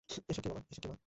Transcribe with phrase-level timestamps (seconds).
[0.09, 0.95] এসব কি, মা?